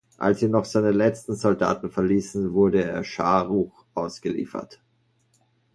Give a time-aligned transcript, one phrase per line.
[0.17, 4.79] Als ihn noch seine letzten Soldaten verließen, wurde er Schah Ruch ausgeliefert.